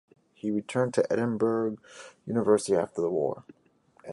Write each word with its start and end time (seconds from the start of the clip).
He 0.33 0.49
returned 0.49 0.95
to 0.95 1.05
Edinburgh 1.13 1.77
University 2.25 2.75
after 2.75 3.01
the 3.01 3.11
war. 3.11 3.43